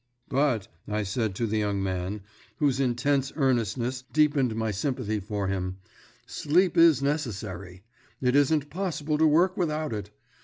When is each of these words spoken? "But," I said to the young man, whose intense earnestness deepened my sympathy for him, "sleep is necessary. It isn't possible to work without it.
"But," 0.29 0.67
I 0.87 1.03
said 1.03 1.35
to 1.35 1.45
the 1.45 1.59
young 1.59 1.83
man, 1.83 2.21
whose 2.57 2.79
intense 2.79 3.31
earnestness 3.35 4.03
deepened 4.11 4.55
my 4.55 4.71
sympathy 4.71 5.19
for 5.19 5.45
him, 5.47 5.77
"sleep 6.25 6.75
is 6.75 7.03
necessary. 7.03 7.83
It 8.19 8.35
isn't 8.35 8.71
possible 8.71 9.19
to 9.19 9.27
work 9.27 9.55
without 9.55 9.93
it. 9.93 10.09